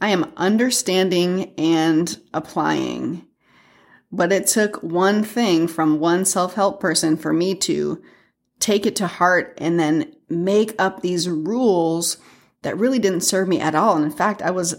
I 0.00 0.10
am 0.10 0.32
understanding 0.36 1.52
and 1.58 2.16
applying. 2.32 3.26
But 4.12 4.30
it 4.30 4.46
took 4.46 4.80
one 4.84 5.24
thing 5.24 5.66
from 5.66 5.98
one 5.98 6.24
self 6.24 6.54
help 6.54 6.78
person 6.78 7.16
for 7.16 7.32
me 7.32 7.56
to 7.56 8.00
take 8.60 8.86
it 8.86 8.94
to 8.96 9.08
heart 9.08 9.58
and 9.58 9.80
then 9.80 10.14
make 10.32 10.74
up 10.78 11.00
these 11.00 11.28
rules 11.28 12.16
that 12.62 12.78
really 12.78 12.98
didn't 12.98 13.22
serve 13.22 13.48
me 13.48 13.60
at 13.60 13.74
all. 13.74 13.96
And 13.96 14.04
in 14.04 14.10
fact, 14.10 14.42
I 14.42 14.50
was 14.50 14.74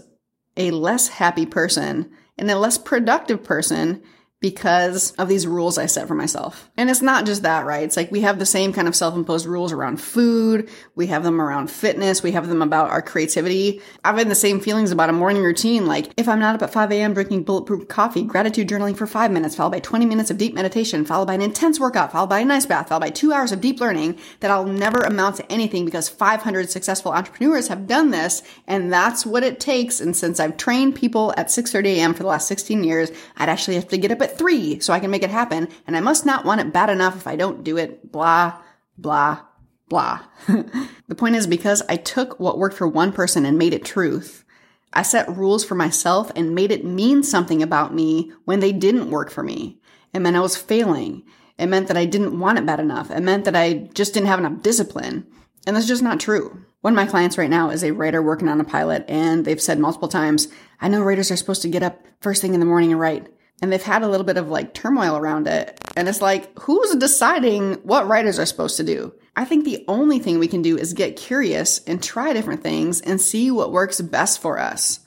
a 0.56 0.70
less 0.70 1.08
happy 1.08 1.46
person 1.46 2.10
and 2.38 2.50
a 2.50 2.58
less 2.58 2.78
productive 2.78 3.42
person 3.42 4.02
because 4.44 5.12
of 5.12 5.26
these 5.26 5.46
rules 5.46 5.78
I 5.78 5.86
set 5.86 6.06
for 6.06 6.14
myself. 6.14 6.70
And 6.76 6.90
it's 6.90 7.00
not 7.00 7.24
just 7.24 7.44
that, 7.44 7.64
right? 7.64 7.82
It's 7.82 7.96
like 7.96 8.12
we 8.12 8.20
have 8.20 8.38
the 8.38 8.44
same 8.44 8.74
kind 8.74 8.86
of 8.86 8.94
self-imposed 8.94 9.46
rules 9.46 9.72
around 9.72 10.02
food. 10.02 10.68
We 10.94 11.06
have 11.06 11.22
them 11.22 11.40
around 11.40 11.70
fitness. 11.70 12.22
We 12.22 12.32
have 12.32 12.46
them 12.46 12.60
about 12.60 12.90
our 12.90 13.00
creativity. 13.00 13.80
I've 14.04 14.18
had 14.18 14.28
the 14.28 14.34
same 14.34 14.60
feelings 14.60 14.90
about 14.90 15.08
a 15.08 15.14
morning 15.14 15.42
routine. 15.42 15.86
Like 15.86 16.12
if 16.18 16.28
I'm 16.28 16.40
not 16.40 16.56
up 16.56 16.62
at 16.62 16.74
5 16.74 16.92
a.m. 16.92 17.14
drinking 17.14 17.44
bulletproof 17.44 17.88
coffee, 17.88 18.22
gratitude 18.22 18.68
journaling 18.68 18.98
for 18.98 19.06
five 19.06 19.30
minutes, 19.30 19.56
followed 19.56 19.70
by 19.70 19.80
20 19.80 20.04
minutes 20.04 20.30
of 20.30 20.36
deep 20.36 20.52
meditation, 20.52 21.06
followed 21.06 21.28
by 21.28 21.34
an 21.34 21.40
intense 21.40 21.80
workout, 21.80 22.12
followed 22.12 22.28
by 22.28 22.40
a 22.40 22.44
nice 22.44 22.66
bath, 22.66 22.90
followed 22.90 23.00
by 23.00 23.08
two 23.08 23.32
hours 23.32 23.50
of 23.50 23.62
deep 23.62 23.80
learning, 23.80 24.18
that 24.40 24.50
I'll 24.50 24.66
never 24.66 24.98
amount 24.98 25.36
to 25.36 25.50
anything 25.50 25.86
because 25.86 26.10
500 26.10 26.68
successful 26.68 27.12
entrepreneurs 27.12 27.68
have 27.68 27.86
done 27.86 28.10
this. 28.10 28.42
And 28.66 28.92
that's 28.92 29.24
what 29.24 29.42
it 29.42 29.58
takes. 29.58 30.02
And 30.02 30.14
since 30.14 30.38
I've 30.38 30.58
trained 30.58 30.96
people 30.96 31.32
at 31.38 31.46
6.30 31.46 31.86
a.m. 31.86 32.12
for 32.12 32.24
the 32.24 32.28
last 32.28 32.46
16 32.46 32.84
years, 32.84 33.10
I'd 33.38 33.48
actually 33.48 33.76
have 33.76 33.88
to 33.88 33.96
get 33.96 34.12
up 34.12 34.20
at 34.20 34.33
three 34.36 34.80
so 34.80 34.92
I 34.92 35.00
can 35.00 35.10
make 35.10 35.22
it 35.22 35.30
happen. 35.30 35.68
And 35.86 35.96
I 35.96 36.00
must 36.00 36.26
not 36.26 36.44
want 36.44 36.60
it 36.60 36.72
bad 36.72 36.90
enough 36.90 37.16
if 37.16 37.26
I 37.26 37.36
don't 37.36 37.64
do 37.64 37.76
it. 37.76 38.10
Blah, 38.10 38.58
blah, 38.98 39.40
blah. 39.88 40.20
the 40.46 41.14
point 41.16 41.36
is 41.36 41.46
because 41.46 41.82
I 41.88 41.96
took 41.96 42.38
what 42.40 42.58
worked 42.58 42.76
for 42.76 42.88
one 42.88 43.12
person 43.12 43.44
and 43.44 43.58
made 43.58 43.74
it 43.74 43.84
truth. 43.84 44.44
I 44.92 45.02
set 45.02 45.36
rules 45.36 45.64
for 45.64 45.74
myself 45.74 46.30
and 46.36 46.54
made 46.54 46.70
it 46.70 46.84
mean 46.84 47.22
something 47.22 47.62
about 47.62 47.94
me 47.94 48.32
when 48.44 48.60
they 48.60 48.72
didn't 48.72 49.10
work 49.10 49.30
for 49.30 49.42
me. 49.42 49.80
It 50.12 50.20
meant 50.20 50.36
I 50.36 50.40
was 50.40 50.56
failing. 50.56 51.24
It 51.58 51.66
meant 51.66 51.88
that 51.88 51.96
I 51.96 52.04
didn't 52.04 52.38
want 52.38 52.58
it 52.58 52.66
bad 52.66 52.80
enough. 52.80 53.10
It 53.10 53.20
meant 53.20 53.44
that 53.44 53.56
I 53.56 53.88
just 53.94 54.14
didn't 54.14 54.28
have 54.28 54.38
enough 54.38 54.62
discipline. 54.62 55.26
And 55.66 55.74
that's 55.74 55.88
just 55.88 56.02
not 56.02 56.20
true. 56.20 56.64
One 56.82 56.92
of 56.92 56.96
my 56.96 57.06
clients 57.06 57.38
right 57.38 57.48
now 57.48 57.70
is 57.70 57.82
a 57.82 57.92
writer 57.92 58.22
working 58.22 58.48
on 58.48 58.60
a 58.60 58.64
pilot, 58.64 59.04
and 59.08 59.44
they've 59.44 59.60
said 59.60 59.78
multiple 59.78 60.08
times, 60.08 60.48
I 60.80 60.88
know 60.88 61.02
writers 61.02 61.30
are 61.30 61.36
supposed 61.36 61.62
to 61.62 61.68
get 61.68 61.82
up 61.82 62.04
first 62.20 62.42
thing 62.42 62.52
in 62.52 62.60
the 62.60 62.66
morning 62.66 62.92
and 62.92 63.00
write 63.00 63.28
and 63.62 63.72
they've 63.72 63.82
had 63.82 64.02
a 64.02 64.08
little 64.08 64.26
bit 64.26 64.36
of 64.36 64.48
like 64.48 64.74
turmoil 64.74 65.16
around 65.16 65.46
it. 65.46 65.80
And 65.96 66.08
it's 66.08 66.20
like, 66.20 66.58
who's 66.60 66.94
deciding 66.96 67.74
what 67.76 68.06
writers 68.06 68.38
are 68.38 68.46
supposed 68.46 68.76
to 68.78 68.84
do? 68.84 69.14
I 69.36 69.44
think 69.44 69.64
the 69.64 69.84
only 69.88 70.18
thing 70.18 70.38
we 70.38 70.48
can 70.48 70.62
do 70.62 70.76
is 70.76 70.92
get 70.92 71.16
curious 71.16 71.82
and 71.84 72.02
try 72.02 72.32
different 72.32 72.62
things 72.62 73.00
and 73.00 73.20
see 73.20 73.50
what 73.50 73.72
works 73.72 74.00
best 74.00 74.40
for 74.40 74.58
us. 74.58 75.00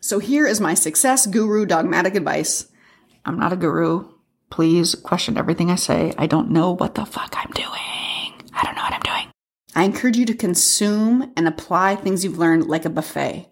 So 0.00 0.18
here 0.18 0.46
is 0.46 0.60
my 0.60 0.74
success 0.74 1.26
guru 1.26 1.66
dogmatic 1.66 2.14
advice. 2.14 2.68
I'm 3.24 3.38
not 3.38 3.52
a 3.52 3.56
guru. 3.56 4.08
Please 4.50 4.94
question 4.94 5.36
everything 5.36 5.70
I 5.70 5.76
say. 5.76 6.12
I 6.16 6.26
don't 6.26 6.50
know 6.50 6.72
what 6.72 6.94
the 6.94 7.04
fuck 7.04 7.34
I'm 7.36 7.50
doing. 7.52 8.50
I 8.54 8.62
don't 8.64 8.74
know 8.74 8.82
what 8.82 8.94
I'm 8.94 9.00
doing. 9.00 9.32
I 9.74 9.84
encourage 9.84 10.16
you 10.16 10.24
to 10.26 10.34
consume 10.34 11.32
and 11.36 11.46
apply 11.46 11.96
things 11.96 12.24
you've 12.24 12.38
learned 12.38 12.66
like 12.66 12.84
a 12.84 12.90
buffet. 12.90 13.48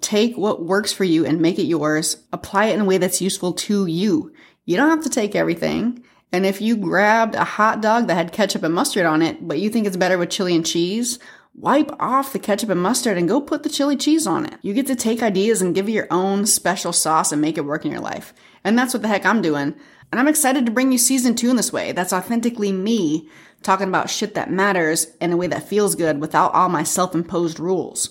Take 0.00 0.36
what 0.36 0.64
works 0.64 0.92
for 0.92 1.04
you 1.04 1.24
and 1.24 1.40
make 1.40 1.58
it 1.58 1.64
yours. 1.64 2.24
Apply 2.32 2.66
it 2.66 2.74
in 2.74 2.80
a 2.80 2.84
way 2.84 2.98
that's 2.98 3.20
useful 3.20 3.52
to 3.54 3.86
you. 3.86 4.32
You 4.64 4.76
don't 4.76 4.90
have 4.90 5.04
to 5.04 5.10
take 5.10 5.34
everything. 5.34 6.04
And 6.32 6.44
if 6.44 6.60
you 6.60 6.76
grabbed 6.76 7.34
a 7.34 7.44
hot 7.44 7.80
dog 7.80 8.06
that 8.06 8.14
had 8.14 8.32
ketchup 8.32 8.62
and 8.62 8.74
mustard 8.74 9.06
on 9.06 9.22
it, 9.22 9.46
but 9.46 9.58
you 9.58 9.70
think 9.70 9.86
it's 9.86 9.96
better 9.96 10.18
with 10.18 10.30
chili 10.30 10.54
and 10.54 10.66
cheese, 10.66 11.18
wipe 11.54 11.90
off 11.98 12.32
the 12.32 12.38
ketchup 12.38 12.68
and 12.70 12.82
mustard 12.82 13.16
and 13.16 13.28
go 13.28 13.40
put 13.40 13.62
the 13.62 13.70
chili 13.70 13.96
cheese 13.96 14.26
on 14.26 14.44
it. 14.46 14.54
You 14.62 14.74
get 14.74 14.86
to 14.88 14.96
take 14.96 15.22
ideas 15.22 15.62
and 15.62 15.74
give 15.74 15.88
it 15.88 15.92
your 15.92 16.06
own 16.10 16.46
special 16.46 16.92
sauce 16.92 17.32
and 17.32 17.40
make 17.40 17.56
it 17.56 17.64
work 17.64 17.84
in 17.84 17.90
your 17.90 18.00
life. 18.00 18.34
And 18.62 18.78
that's 18.78 18.92
what 18.92 19.02
the 19.02 19.08
heck 19.08 19.24
I'm 19.24 19.40
doing. 19.40 19.74
And 20.10 20.20
I'm 20.20 20.28
excited 20.28 20.66
to 20.66 20.72
bring 20.72 20.92
you 20.92 20.98
season 20.98 21.34
two 21.34 21.50
in 21.50 21.56
this 21.56 21.72
way. 21.72 21.92
That's 21.92 22.12
authentically 22.12 22.72
me 22.72 23.28
talking 23.62 23.88
about 23.88 24.10
shit 24.10 24.34
that 24.34 24.50
matters 24.50 25.08
in 25.20 25.32
a 25.32 25.36
way 25.36 25.46
that 25.48 25.68
feels 25.68 25.94
good 25.94 26.20
without 26.20 26.54
all 26.54 26.68
my 26.68 26.82
self 26.82 27.14
imposed 27.14 27.58
rules. 27.58 28.10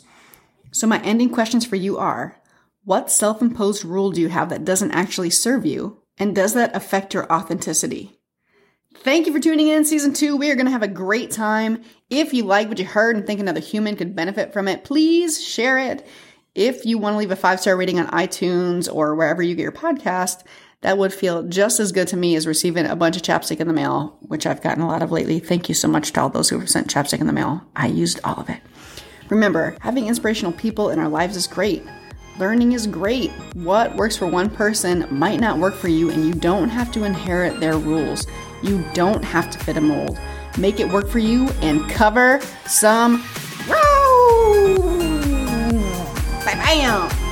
So, 0.78 0.86
my 0.86 1.02
ending 1.02 1.32
questions 1.32 1.66
for 1.66 1.76
you 1.76 1.98
are 1.98 2.40
What 2.84 3.10
self 3.10 3.42
imposed 3.42 3.84
rule 3.84 4.12
do 4.12 4.22
you 4.22 4.30
have 4.30 4.50
that 4.50 4.64
doesn't 4.64 4.92
actually 4.92 5.32
serve 5.32 5.66
you? 5.66 6.04
And 6.20 6.36
does 6.36 6.54
that 6.54 6.76
affect 6.76 7.16
your 7.16 7.32
authenticity? 7.34 8.20
Thank 8.98 9.26
you 9.26 9.34
for 9.34 9.40
tuning 9.40 9.70
in 9.70 9.86
season 9.86 10.14
two. 10.14 10.38
We 10.38 10.52
are 10.52 10.56
going 10.56 10.68
to 10.68 10.72
have 10.72 10.84
a 10.84 10.88
great 10.88 11.32
time. 11.32 11.82
If 12.12 12.32
you 12.32 12.44
like 12.44 12.70
what 12.70 12.78
you 12.78 12.86
heard 12.86 13.16
and 13.16 13.26
think 13.26 13.40
another 13.40 13.60
human 13.60 13.96
could 13.96 14.16
benefit 14.16 14.54
from 14.54 14.68
it, 14.68 14.84
please 14.84 15.44
share 15.44 15.80
it. 15.80 16.06
If 16.54 16.86
you 16.86 17.00
want 17.00 17.16
to 17.16 17.18
leave 17.18 17.32
a 17.32 17.36
five 17.36 17.60
star 17.60 17.76
rating 17.76 18.00
on 18.00 18.06
iTunes 18.10 18.88
or 18.88 19.16
wherever 19.16 19.42
you 19.42 19.56
get 19.56 19.64
your 19.64 19.72
podcast, 19.72 20.44
that 20.82 21.00
would 21.00 21.12
feel 21.12 21.42
just 21.42 21.80
as 21.80 21.92
good 21.92 22.10
to 22.10 22.18
me 22.18 22.36
as 22.36 22.46
receiving 22.46 22.86
a 22.86 22.96
bunch 22.96 23.16
of 23.16 23.24
chapstick 23.24 23.60
in 23.60 23.68
the 23.68 23.74
mail, 23.74 24.20
which 24.22 24.46
I've 24.46 24.62
gotten 24.62 24.84
a 24.84 24.88
lot 24.88 25.02
of 25.02 25.12
lately. 25.12 25.40
Thank 25.40 25.70
you 25.70 25.74
so 25.74 25.88
much 25.88 26.12
to 26.12 26.22
all 26.22 26.30
those 26.30 26.50
who 26.50 26.60
have 26.60 26.70
sent 26.70 26.88
chapstick 26.94 27.20
in 27.20 27.26
the 27.26 27.34
mail. 27.34 27.64
I 27.76 27.88
used 27.88 28.20
all 28.24 28.40
of 28.40 28.48
it. 28.52 28.62
Remember, 29.30 29.76
having 29.82 30.08
inspirational 30.08 30.54
people 30.54 30.90
in 30.90 31.00
our 31.00 31.10
lives 31.10 31.36
is 31.36 31.48
great, 31.48 31.84
Learning 32.40 32.74
is 32.74 32.86
great. 32.86 33.32
What 33.56 33.96
works 33.96 34.16
for 34.16 34.28
one 34.28 34.48
person 34.52 35.08
might 35.10 35.40
not 35.40 35.58
work 35.58 35.74
for 35.74 35.88
you, 35.88 36.12
and 36.12 36.24
you 36.24 36.36
don't 36.36 36.70
have 36.70 36.92
to 36.92 37.04
inherit 37.04 37.60
their 37.60 37.80
rules. 37.80 38.28
You 38.62 38.86
don't 38.94 39.24
have 39.24 39.50
to 39.50 39.58
fit 39.58 39.76
a 39.76 39.82
mold. 39.82 40.20
Make 40.56 40.80
it 40.80 40.88
work 40.88 41.08
for 41.08 41.18
you 41.18 41.50
and 41.62 41.90
cover 41.90 42.40
some 42.68 43.24
ground. 43.66 44.78
Bam! 46.46 47.27